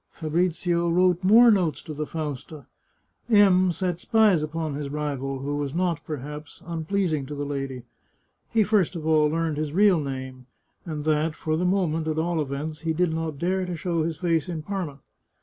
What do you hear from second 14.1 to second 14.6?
face